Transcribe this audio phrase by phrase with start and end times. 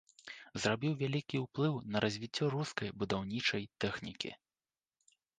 [0.61, 4.31] Зрабіў вялікі ўплыў на развіццё рускай будаўнічай тэхнікі.